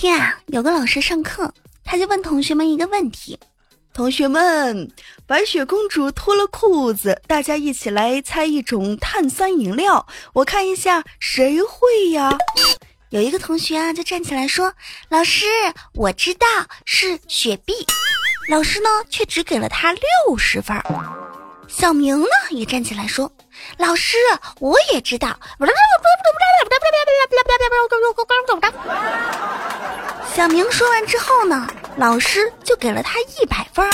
[0.00, 1.52] 天啊，有个老师上课，
[1.84, 3.38] 他就问同学们一个问题：
[3.92, 4.90] 同学们，
[5.26, 12.34] 白雪公主脱了裤子，大家一起来猜一种碳酸饮料，我看一下谁会呀？
[13.10, 14.72] 有一个同学啊，就站起来说
[15.10, 15.44] ：“老师，
[15.92, 16.46] 我知道
[16.86, 17.74] 是雪碧。”
[18.48, 20.82] 老师呢，却只给了他六十分。
[21.68, 23.30] 小明呢，也站起来说
[23.76, 24.16] ：“老师，
[24.60, 25.38] 我也知道。”
[30.34, 33.84] 小明说完之后呢，老师就给了他一百分。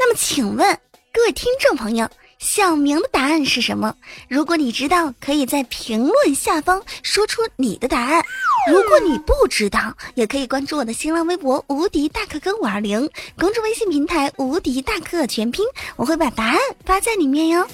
[0.00, 0.78] 那么，请问
[1.12, 3.94] 各位听众朋友，小明的答案是什么？
[4.26, 8.24] 如果你知道，可以在评论下方说出你的答案。
[8.72, 13.08] 如果你不知道，也可以关注我的新浪微博“无敌大可可五二零”
[13.38, 15.64] 公众微信平台“无敌大可全拼”，
[15.96, 17.68] 我会把答案发在里面哟。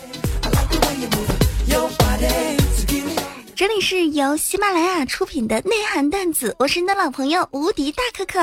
[3.61, 8.41] 这里是由喜马拉雅出品的内涵段子，我是你的老朋友无敌大可可。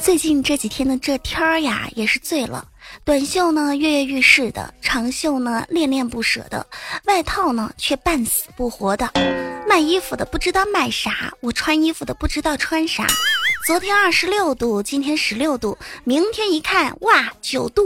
[0.00, 2.64] 最近这几天的这天儿呀，也是醉了。
[3.04, 6.64] 短袖呢跃跃欲试的，长袖呢恋恋不舍的，
[7.06, 9.10] 外套呢却半死不活的。
[9.68, 13.04] 卖衣服的不知道卖啥，我穿衣服的不知道穿啥。
[13.66, 17.84] 昨天二十六度，今天十六度，明天一看，哇，九度。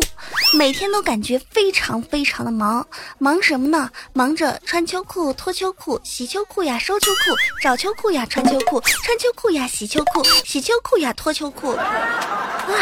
[0.52, 2.86] 每天都感觉非常非常的忙，
[3.16, 3.90] 忙什么呢？
[4.12, 11.68] 忙着穿秋裤、脱秋裤、洗秋裤呀、收秋裤、找秋裤呀、穿秋裤、穿秋裤呀、洗秋裤、洗秋裤呀、脱秋裤。
[11.72, 12.76] 哇，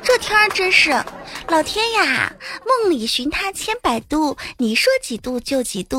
[0.00, 0.92] 这天儿真是，
[1.48, 2.32] 老天呀！
[2.64, 5.98] 梦里寻他千百度，你说几度就几度。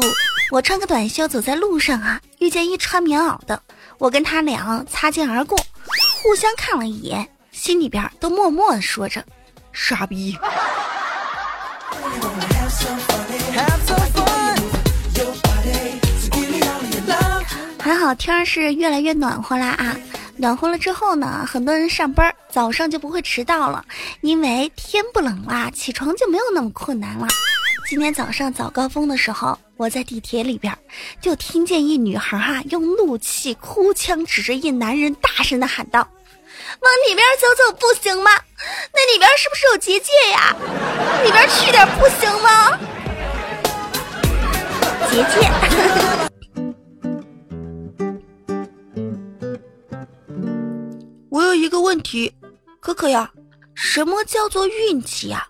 [0.49, 3.61] 我穿个短袖走在路上啊，遇见一穿棉袄的，
[3.97, 5.59] 我跟他俩擦肩而过。
[6.25, 9.23] 互相看了一眼，心里边都默默的说着
[9.71, 10.35] ：“傻逼。”
[17.79, 19.95] 还好天儿是越来越暖和啦啊！
[20.35, 23.85] 暖和了之后呢，很多人上班早上就不会迟到了，
[24.21, 27.27] 因为天不冷啦，起床就没有那么困难了。
[27.87, 30.75] 今天早上早高峰的时候，我在地铁里边，
[31.21, 36.07] 就听见一女孩哈用怒气哭腔指着一男人，大声的喊道
[36.81, 38.31] ：“往里边走走不行吗？
[38.93, 40.55] 那里边是不是有结界呀？
[41.23, 42.77] 里边去点不行吗？”
[45.11, 45.49] 结界。
[51.29, 52.33] 我有一个问题，
[52.79, 53.29] 可可呀，
[53.73, 55.45] 什么叫做运气呀？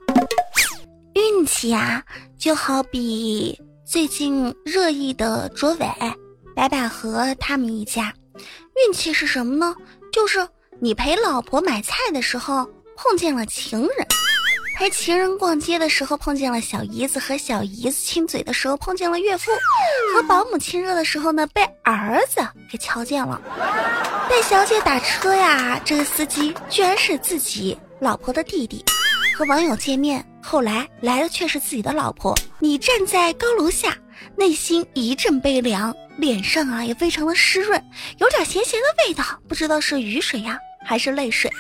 [1.14, 2.04] 运气呀，
[2.38, 5.88] 就好比最近热议的卓伟、
[6.56, 8.14] 白百合他们一家。
[8.88, 9.76] 运气是什么呢？
[10.12, 10.46] 就是
[10.86, 12.64] 你陪老婆买菜的时候
[12.96, 14.08] 碰见了情人，
[14.78, 19.50] 陪情人逛街的时候碰见了小姨子，和小姨子亲嘴的时候碰见了岳父，
[20.14, 23.42] 和保姆亲热的时候呢被儿子给瞧见了。
[24.30, 28.86] 带小姐打车呀，这个司机居然是自己老婆的弟弟。
[29.36, 32.38] 和网友见面，后来来的却是自己的老婆。
[32.60, 33.98] 你站在高楼下，
[34.38, 37.84] 内心一阵悲凉，脸上啊也非常的湿润，
[38.20, 41.52] 有点咸咸的味道，不知道是雨水呀还是泪水。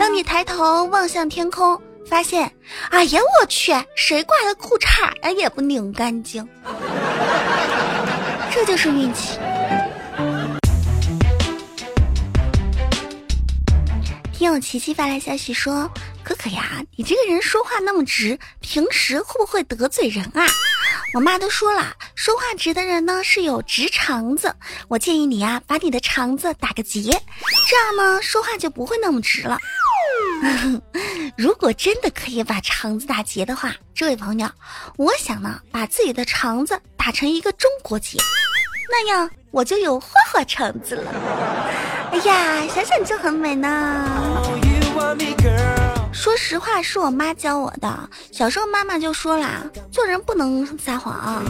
[0.00, 2.50] 当你抬头望向天空，发现，
[2.90, 6.46] 哎呀我去，谁挂的裤衩呀也不拧干净，
[8.50, 9.38] 这就是运气。
[14.32, 15.90] 听友琪琪发来消息说。
[16.22, 20.44] 可可呀，你这个人说话那么直，平时会不会得罪人啊？
[21.14, 24.54] 我妈都说了，说话直的人呢是有直肠子。
[24.88, 27.02] 我建议你啊，把你的肠子打个结，
[27.68, 29.58] 这样呢说话就不会那么直了。
[31.36, 34.50] 如果真的可以把肠子打结的话，这位朋友，
[34.98, 38.18] 我想呢把自己的肠子打成一个中国结，
[38.90, 41.10] 那样我就有花花肠子了。
[42.12, 44.36] 哎呀，想想就很美呢。
[46.16, 48.10] 说实话，是我妈教我的。
[48.32, 49.62] 小时候妈妈就说啦，
[49.92, 51.44] 做人不能撒谎，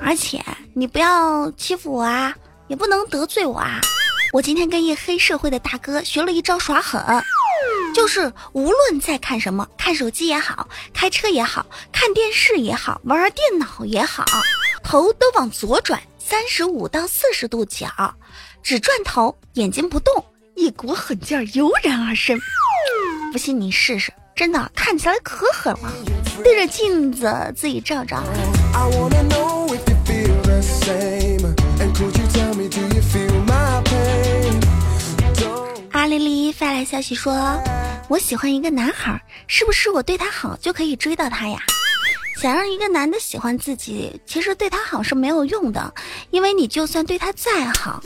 [0.00, 0.40] 而且
[0.72, 2.32] 你不要欺负我啊，
[2.68, 3.80] 也不能得罪我啊。
[4.32, 7.02] 我今天跟一黑社会的大哥学了一招耍狠，
[7.92, 14.24] 就是无论在看什么，看手机也好，开车也好，看电视也好，玩电脑也好，
[14.84, 18.14] 头都往左转三十五到四十度角，
[18.62, 20.24] 只转头，眼睛不动。
[20.60, 22.38] 一股狠劲儿油然而生，
[23.32, 25.90] 不信你试试，真的看起来可狠了。
[26.44, 28.22] 对着镜子自己照照。
[35.92, 37.58] 阿丽丽发来消息说
[38.08, 41.58] ：“我喜欢一个男孩，是不是我对他好就可以追到他呀？
[42.42, 45.94] 想让一个男的喜欢自己，其实对他好是没有用的，
[46.30, 48.02] 因为你就算对他再好，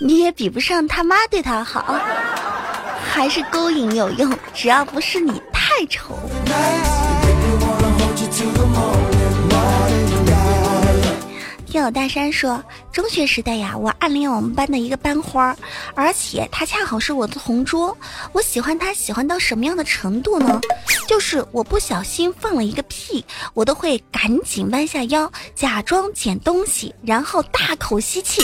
[0.00, 1.94] 你也比不上他妈对他好。
[3.12, 6.18] 还是勾引有用，只要不是你太丑。
[11.74, 12.62] 听友大山说，
[12.92, 15.56] 中学时代呀，我暗恋我们班的一个班花，
[15.96, 17.98] 而且她恰好是我的同桌。
[18.30, 20.60] 我喜欢她，喜欢到什么样的程度呢？
[21.08, 28.40] 就是我不小心放了一个屁，我都会赶紧弯下腰，假装捡东西，然后大口吸气，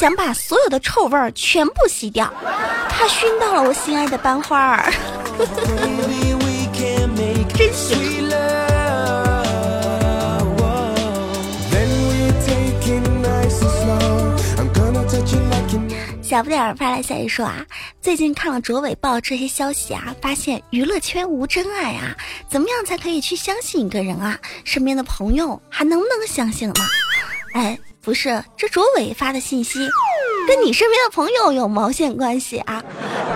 [0.00, 2.34] 想把所有的臭味儿全部吸掉。
[2.88, 4.92] 他熏到了我心爱的班花儿，
[7.56, 8.32] 真行。
[16.32, 17.62] 小不点儿发来消息说啊，
[18.00, 22.16] 最近看了卓伟报这些消息啊，发现娱乐圈无真爱啊，
[22.48, 24.38] 怎么样才可以去相信一个人啊？
[24.64, 26.74] 身边的朋友还能不能相信了？
[27.52, 29.86] 哎，不是，这卓伟发的信息，
[30.48, 32.82] 跟你身边的朋友有毛线关系啊？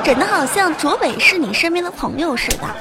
[0.02, 2.76] 整的好像卓伟是你身边的朋友似的。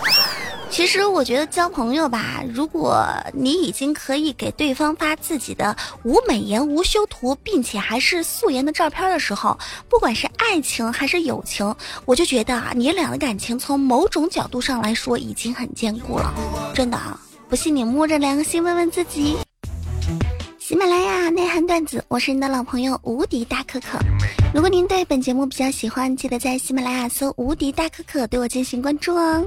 [0.75, 5.73] 其实我觉得交朋友吧，如果你已经可以给对方发自己的
[6.03, 9.57] 无美颜无修图，并且还是素颜的照片的时候，
[9.87, 11.73] 不管是爱情还是友情，
[12.03, 16.33] 我就觉得啊，你俩的感情从某种角度上来说已经很坚固了。
[16.73, 17.17] 真的啊，
[17.47, 19.37] 不信你摸着良心问问自己。
[20.59, 23.97] 喜马拉雅内涵段子，我是你的老朋友无敌大可可。
[24.53, 29.41] 如果您对本节目比较喜欢，记得在喜马拉雅搜“无敌大可可”对我进行关注哦。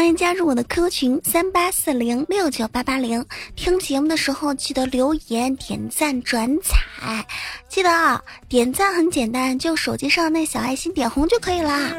[0.00, 3.22] 欢迎加入我的 QQ 群三八四零六九八八零，
[3.54, 7.26] 听节目的时候记得留言、点赞、转采。
[7.68, 8.18] 记得啊，
[8.48, 11.90] 点赞很简单，就手机上那小爱心点红就可以啦。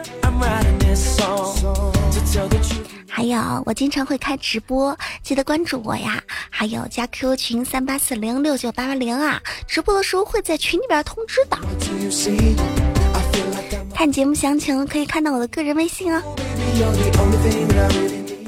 [3.08, 6.20] 还有，我经常会开直播，记得关注我呀。
[6.50, 13.01] 还有加 QQ 群三八四零六九八八零啊，直播的时候会在群里边通知的。
[14.02, 16.20] 看节目详情可以看到我的个人微信哦。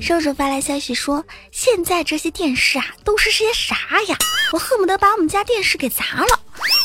[0.02, 1.24] 瘦瘦发来消息说
[1.54, 3.76] ：“现在这些电视啊，都是些啥
[4.08, 4.18] 呀？
[4.52, 6.40] 我恨不得把我们家电视给砸了。”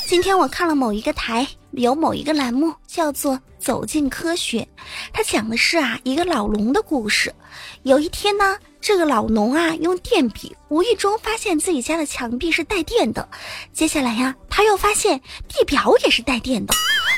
[0.06, 4.60] 今天我看了某一个台，有某一个栏目叫做《走进科学》，
[5.14, 7.34] 它讲的是啊一个老龙的故事。
[7.84, 13.28] 有一天呢，这个老农啊用电笔无意中发现自己家的墙壁是带电的，
[13.72, 16.74] 接下来呀他又发现地表也是带电的。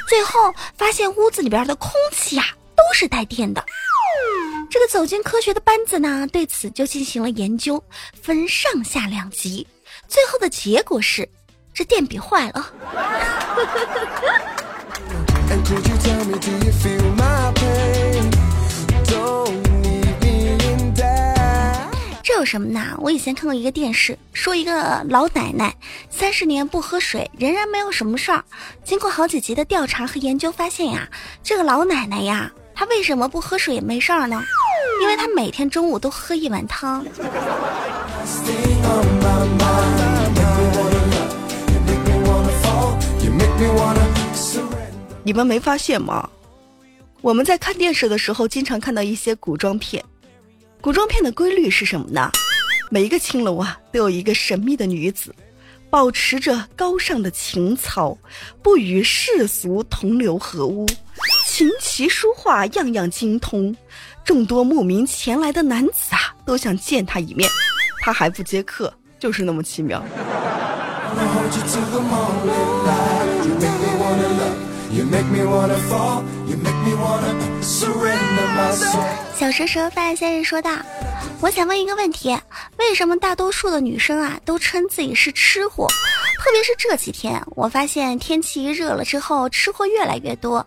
[0.08, 3.64] 最后发现屋子里边的空气呀都是带电的。
[4.68, 7.82] 这个走进科学的班子呢，对此就进行了研究，
[8.20, 9.66] 分上下两级。
[10.08, 11.28] 最后的结果是，
[11.72, 12.72] 这电笔坏了。
[22.32, 22.96] 这有什么呢？
[22.98, 25.74] 我以前看过一个电视，说一个老奶奶
[26.08, 28.44] 三十年不喝水，仍然没有什么事儿。
[28.84, 31.08] 经过好几集的调查和研究，发现呀，
[31.42, 34.40] 这个老奶奶呀，她为什么不喝水也没事儿呢？
[35.02, 37.04] 因为她每天中午都喝一碗汤。
[45.24, 46.30] 你们没发现吗？
[47.22, 50.04] 我们在看电视的时候，经常看到一些古装片。
[50.80, 52.30] 古装片的规律是什么呢？
[52.88, 55.34] 每一个青楼啊，都有一个神秘的女子，
[55.90, 58.16] 保持着高尚的情操，
[58.62, 60.86] 不与世俗同流合污，
[61.46, 63.76] 琴棋书画样样精通。
[64.24, 67.48] 众多慕名前来的男子啊，都想见她一面，
[68.00, 70.02] 她还不接客，就是那么奇妙。
[79.34, 80.70] 小蛇蛇范先生说道
[81.40, 82.38] ：“我想问一个问题，
[82.78, 85.86] 为什么大多数的女生啊都称自己是吃货？
[86.38, 90.64] 特别是这几天，我发现天气一热了之后，吃货越来越多。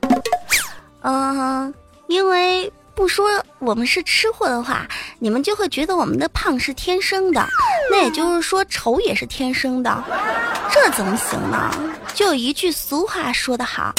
[1.01, 1.73] 嗯，
[2.07, 4.87] 因为不说我们是吃货的话，
[5.19, 7.47] 你们就会觉得我们的胖是天生的，
[7.91, 10.03] 那也就是说丑也是天生的，
[10.71, 11.71] 这怎么行呢？
[12.13, 13.93] 就有一句俗话说得好。”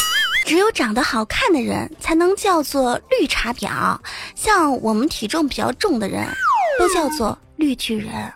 [0.45, 3.99] 只有长得好看的人才能叫做绿茶婊，
[4.35, 6.29] 像我们体重比较重的人，
[6.79, 8.31] 都叫做绿巨人。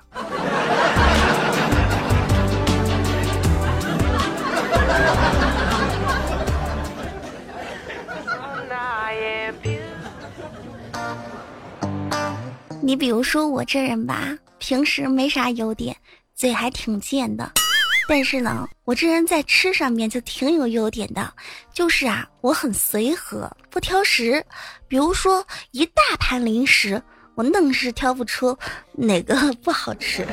[12.81, 15.95] 你比如说我这人吧，平时没啥优点，
[16.35, 17.53] 嘴还挺贱的。
[18.09, 21.31] 但是呢，我这人在吃上面就挺有优点的，
[21.75, 24.43] 就是啊，我很随和，不挑食。
[24.88, 27.00] 比如说一大盘零食，
[27.35, 28.57] 我愣是挑不出
[28.95, 30.27] 哪个 不好吃。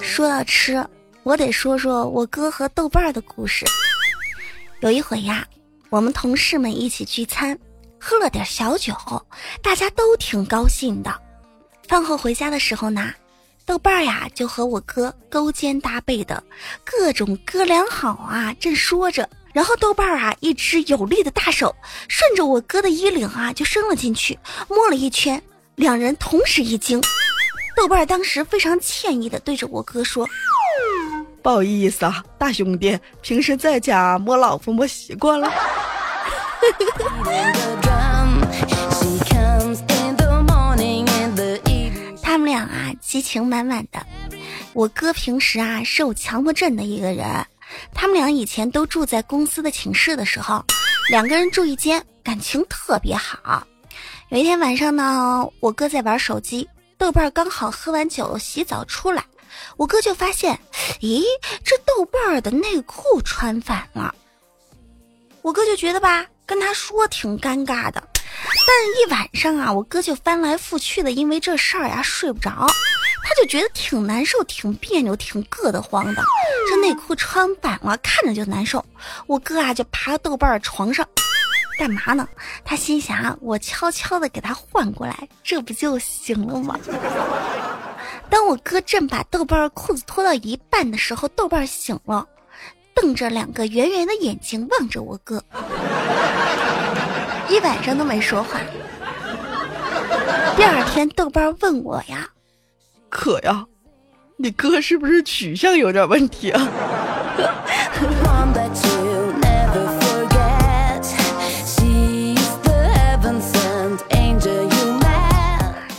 [0.00, 0.82] 说到吃，
[1.22, 3.66] 我得说说我哥和豆瓣儿的故事。
[4.80, 5.46] 有一回呀，
[5.90, 7.58] 我们同事们一起聚餐，
[8.00, 8.94] 喝了点小酒，
[9.62, 11.14] 大家都挺高兴的。
[11.90, 13.12] 饭后回家的时候呢，
[13.66, 16.40] 豆瓣儿呀就和我哥勾肩搭背的，
[16.84, 21.74] 各种哥俩好啊，正说着，然后豆瓣儿啊一只有力的大手
[22.06, 25.42] 顺着我哥的衣领啊就伸了进去，摸了一圈，
[25.74, 27.02] 两人同时一惊。
[27.74, 30.24] 豆瓣儿当时非常歉意的对着我哥说
[31.42, 35.52] ：“不好意思啊，大兄弟，平时在家摸老婆摸习惯了。
[43.10, 44.06] ”激情满满的。
[44.72, 47.26] 我哥平时啊是有强迫症的一个人，
[47.92, 50.64] 他们俩以前都住在公司的寝室的时候，
[51.08, 53.66] 两个人住一间，感情特别好。
[54.28, 59.24] 有一天晚上呢，我哥在玩手机，豆瓣刚好喝完酒洗澡出来，
[59.76, 60.56] 我哥就发现，
[61.00, 61.24] 咦，
[61.64, 64.14] 这豆瓣的内裤穿反了。
[65.42, 68.00] 我哥就觉得吧，跟他说挺尴尬的。
[68.14, 72.68] 但一晚上啊，我哥就翻来覆去的，因为这事儿呀睡不着，
[73.22, 76.22] 他就觉得挺难受、挺别扭、挺硌得慌的。
[76.68, 78.84] 这内裤穿反了，看着就难受。
[79.26, 81.06] 我哥啊就爬到豆瓣床上，
[81.78, 82.28] 干嘛呢？
[82.64, 86.78] 他心想啊，我悄悄的给他换过来，这不就行了吗？
[88.28, 92.26] 当我哥正把豆瓣裤子脱到一半的时候，豆瓣醒了，
[92.94, 95.42] 瞪着两个圆圆的眼睛望着我哥。
[97.48, 98.60] 一晚上都没说话。
[100.56, 102.28] 第二天，豆瓣问我呀
[103.10, 103.66] ：“可呀，
[104.38, 106.68] 你哥是不是取向有点问题啊？”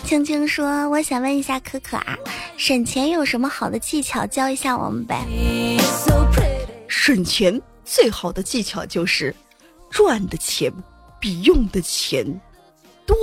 [0.06, 2.18] 青青说：“我想问一下可可啊，
[2.58, 5.26] 省钱有什么好的技巧教一下我们呗？”
[6.88, 9.36] 省钱最好的技巧就是
[9.90, 10.72] 赚的钱。
[11.20, 12.26] 比用的钱
[13.06, 13.16] 多，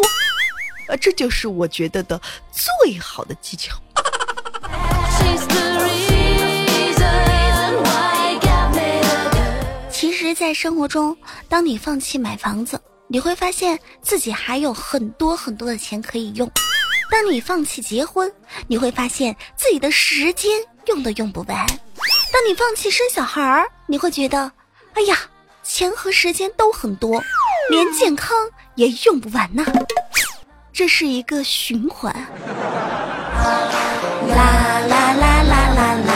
[0.89, 3.77] 啊，这就是我觉得的最好的技巧。
[9.91, 11.17] 其实，在生活中，
[11.49, 16.49] 当你放弃买房子，你会发现自己还有很多很多的钱可以用；
[17.11, 18.33] 当你放弃结婚，
[18.67, 20.51] 你会发现自己的时间
[20.87, 21.67] 用都用不完；
[22.33, 24.51] 当你放弃生小孩儿，你会觉得，
[24.95, 25.19] 哎呀，
[25.63, 27.23] 钱和时间都很多。
[27.71, 28.35] 连健康
[28.77, 29.63] 也用不完呐，
[30.79, 32.15] 这是一个循环。
[32.15, 32.29] 啦
[34.87, 36.15] 啦啦啦啦啦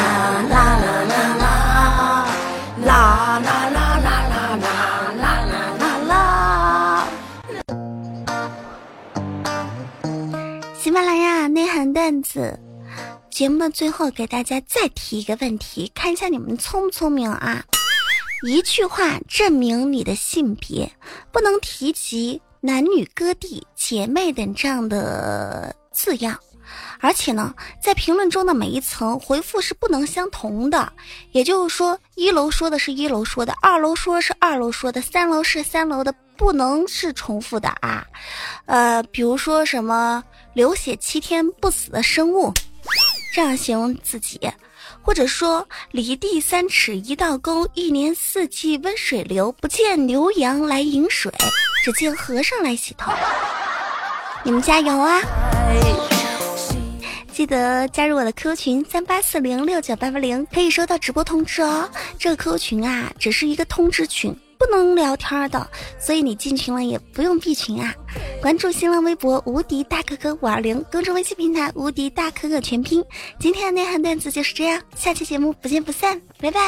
[0.48, 4.54] 啦啦啦啦，啦啦啦啦啦
[5.18, 6.14] 啦啦啦啦。
[10.78, 12.56] 喜马拉雅内涵段子，
[13.30, 17.64] 节目的最后给大家再提一个问题，看一下你们聪不聪明啊？
[18.46, 20.92] 一句话证明你的性别，
[21.32, 26.38] 不能提及男女哥弟姐妹等这样的字样，
[27.00, 27.52] 而且呢，
[27.82, 30.92] 在评论中的每一层回复是不能相同的。
[31.32, 38.06] 也就是说，一楼说的是一楼说的，二楼说是二楼说的，三楼是三楼的，不能是重复的啊。
[38.66, 40.22] 呃，比如说什么
[40.54, 42.52] 流血七天不死的生物，
[43.34, 44.40] 这样形容自己。
[45.02, 51.32] 或者说，离地三尺一道沟，一年四季温水流，不见牛羊来饮水，
[51.84, 53.12] 只见和尚来洗头。
[54.44, 55.20] 你们加油啊！
[57.32, 61.88] 记得加入我的 Q 群三八四零六九八八零，可以收到直播通知哦。
[62.18, 64.34] 这个 Q 群啊，只是一个通知群。
[64.58, 65.68] 不能聊天的，
[65.98, 67.92] 所以你进群了也不用闭群啊！
[68.42, 73.02] 关注新浪微博无敌大可可五二零，公众微信平台无敌大可可全拼。
[73.38, 76.60] 今天的内涵段子就是这样，下期节目不见不散，拜拜。